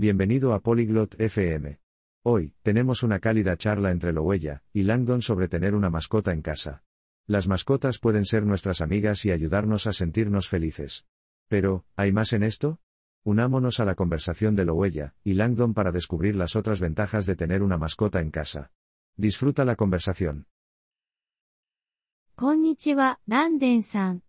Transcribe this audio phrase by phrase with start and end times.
[0.00, 1.80] Bienvenido a Polyglot FM.
[2.22, 6.84] Hoy, tenemos una cálida charla entre Loella y Langdon sobre tener una mascota en casa.
[7.26, 11.08] Las mascotas pueden ser nuestras amigas y ayudarnos a sentirnos felices.
[11.48, 12.78] Pero, ¿hay más en esto?
[13.24, 17.64] Unámonos a la conversación de Loella y Langdon para descubrir las otras ventajas de tener
[17.64, 18.70] una mascota en casa.
[19.16, 20.46] Disfruta la conversación.
[22.36, 24.22] Konnichiwa, Langdon-san.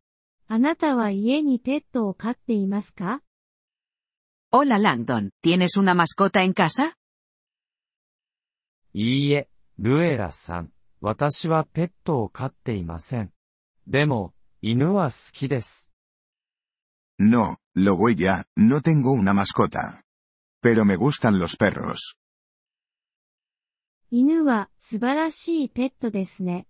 [0.50, 2.34] Wa ni petto o ka?
[4.51, 6.97] Hola Langdon, ¿tienes una mascota en casa?
[8.93, 9.49] いいえ、
[9.79, 10.73] ルエラさん。
[11.01, 13.33] 私はペットを飼っていません。
[13.87, 15.91] でも、犬は好きです。
[17.19, 20.05] No, lo huella, no tengo una mascota.
[20.63, 22.17] Pero me gustan los perros.
[24.11, 26.69] 犬は素晴らしいペットですね。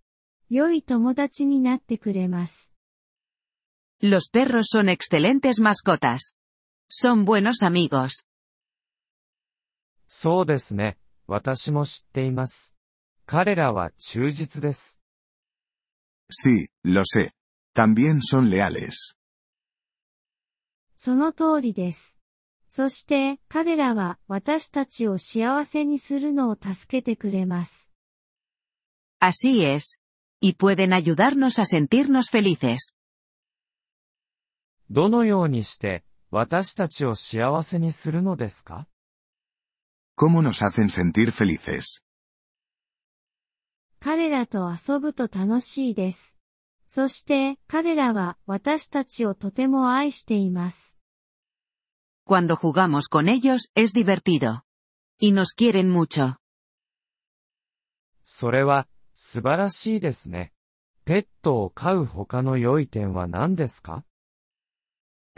[0.48, 2.72] 良い友達になってくれます。
[4.02, 6.36] Los perros son excelentes mascotas.
[6.91, 8.25] Son buenos amigos.
[10.07, 10.97] そうですね。
[11.27, 12.75] 私も知っています。
[13.27, 14.99] 彼らは忠実です。
[16.31, 17.31] Sí, lo sé.
[17.75, 19.15] También son leales.
[20.97, 22.17] その通りです。
[22.67, 27.91] そして、彼らは私たちを幸せにするのを助けてくれます。
[29.21, 30.01] Así es.
[30.41, 32.95] Y pueden ayudarnos a sentirnos felices.
[34.89, 38.87] どのようにして、私たちを幸せにするのですか
[40.15, 42.03] ¿Cómo nos hacen sentir felices?
[43.99, 46.37] 彼らと遊ぶと楽しいです。
[46.87, 50.97] そして、彼らは私たちをとても愛しています。
[52.25, 54.61] Cuando jugamos con ellos, es divertido.
[55.21, 56.35] Y nos quieren mucho.
[58.23, 60.53] それは、素晴らしいですね。
[61.05, 64.05] ペットを飼う他の良い点は何ですか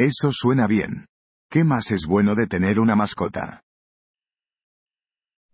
[0.00, 1.06] Eso suena bien.
[1.50, 3.62] ¿Qué más es bueno de tener una mascota?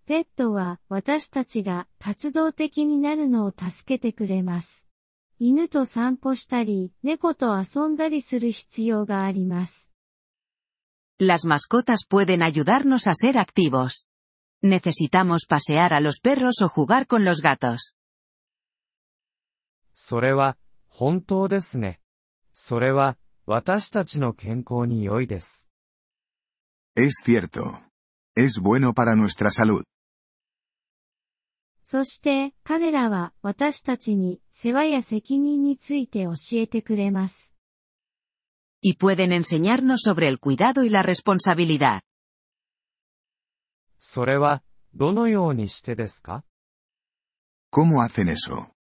[0.05, 4.89] ペットは私たちが活動的になるのを助けてくれます。
[5.39, 9.93] 犬と散歩したり、猫と遊んだりする必要があります。
[11.21, 14.07] Las mascotas pueden ayudarnos a ser activos.
[14.63, 17.97] Necesitamos pasear a los perros o jugar con los gatos.
[19.95, 20.57] それは、
[20.89, 22.01] 本当ですね。
[22.53, 23.17] それは、
[23.50, 25.70] 私たちの健康に良いです。
[26.98, 27.64] Es cierto.
[28.36, 29.84] Es bueno para nuestra salud.
[31.82, 37.56] そして、彼らは私たちに世話や責任について教えてくれます。
[38.84, 42.02] Y pueden enseñarnos sobre el cuidado y la responsabilidad.
[43.98, 44.62] それは、
[44.94, 46.44] どのようにしてですか
[47.72, 48.77] ¿Cómo hacen eso?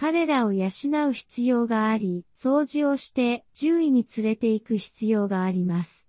[0.00, 0.68] 彼らを養
[1.08, 6.08] う必要があり、掃除をして獣医に連れて行く必要があります。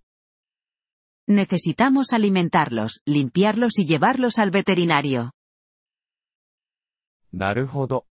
[1.28, 5.32] Necesitamos alimentarlos, limpiarlos y llevarlos al veterinario.
[7.34, 8.06] なるほど。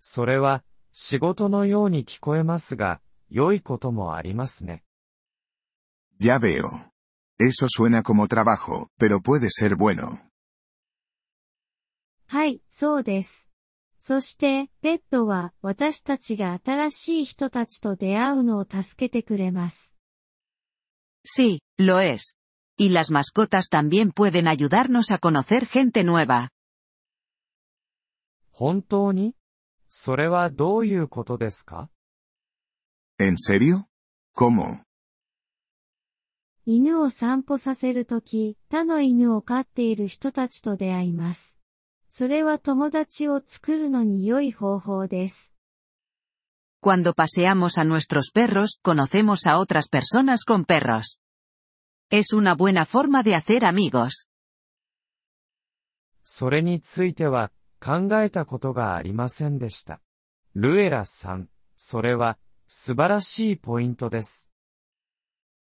[0.00, 4.82] それは、仕事のように聞こえますが、良いこともありますね。
[6.20, 6.64] Ya veo.
[7.38, 10.18] Eso suena como trabajo, pero puede ser bueno.
[12.26, 13.49] はい、そうです。
[14.00, 19.94] そして、ペットは私たちが新しい人たちと出会うのを助けてくれます。
[21.22, 22.38] Sí, lo es.
[22.78, 26.48] Y las mascotas también pueden ayudarnos a conocer gente nueva.
[28.52, 29.34] 本当に
[29.90, 31.90] それはどういうことですか
[33.18, 33.84] ¿En serio?
[34.34, 34.82] ¿Cómo?
[36.64, 41.59] 犬を散歩させるとき、他の犬を飼っている人たちと出会います。
[42.09, 45.51] それは友達を作るのに良い方法です。
[46.81, 51.19] Cuando paseamos a nuestros perros, conocemos a otras personas con perros.
[52.11, 54.27] Es una buena forma de hacer amigos.
[56.23, 60.01] それについては、考えたことがありませんでした。
[60.53, 64.49] ルエラさん、それは、素晴らしいポイントです。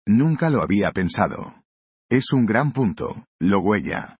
[0.07, 1.63] Nunca lo había pensado.
[2.09, 4.17] Es un gran punto, lo huella.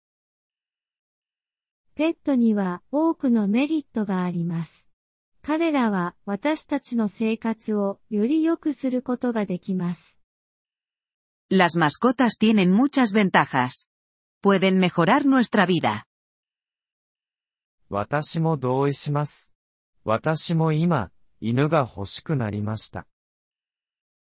[2.00, 4.88] ペットには多くのメリットがあります。
[5.42, 10.18] 彼らは私たちの生活をより良くすることができます。
[11.50, 13.86] Las mascotas tienen muchas ventajas.
[14.42, 16.06] Pueden mejorar nuestra vida.
[17.90, 19.52] 私も同意します。
[20.02, 21.10] 私も今、
[21.42, 23.06] 犬が欲しくなりました。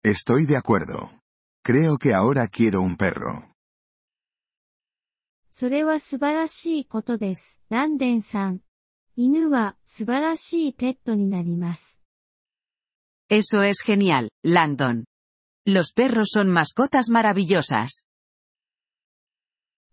[0.06, 1.10] Estoy de acuerdo.
[1.66, 3.44] Creo que ahora quiero un perro.
[5.60, 7.64] それは素晴らしいことです。
[7.72, 8.60] ランデンさん。
[9.16, 12.00] 犬は素晴らしいペットになります。
[13.28, 15.06] Eso es genial, Langdon.
[15.66, 18.06] Los perros son mascotas maravillosas.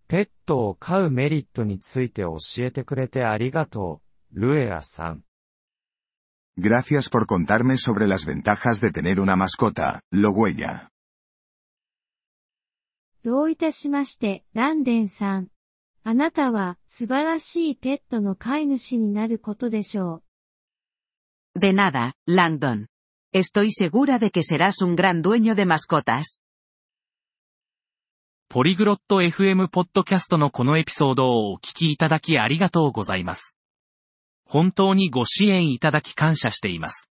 [0.07, 4.03] ペットを飼うメリットについて教えてくれてありがと
[4.35, 5.23] う、ルエラさん。
[6.59, 10.91] Gracias por contarme sobre las ventajas de tener una mascota, lo huella.
[13.23, 15.54] どういたしまして、ランデンさん。
[16.06, 20.23] あなたは素晴らしいペットの飼い主になることでしょ
[21.56, 21.59] う。
[21.59, 22.89] De nada, Langdon.
[23.33, 26.39] Estoy segura de que serás un gran dueño de mascotas.
[28.51, 33.56] ポリグロット FM ポッドキャストのこのエピソードをお聞きいただきありがとうございます。
[34.45, 37.11] 本当にご支援いただき感謝しています。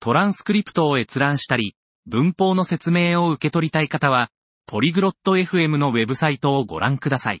[0.00, 1.76] トランスクリプトを閲覧したり、
[2.06, 4.32] 文法の説明を受け取りたい方は、
[4.66, 7.40] ポリグロット FM のウェブサイトをご覧ください。